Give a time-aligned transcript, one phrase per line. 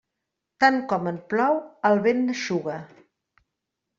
[0.63, 1.59] Tant com en plou,
[1.91, 2.79] el vent n'eixuga.